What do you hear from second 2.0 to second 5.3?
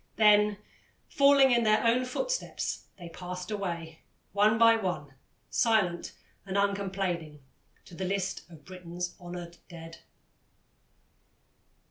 footsteps, they passed away, one by one,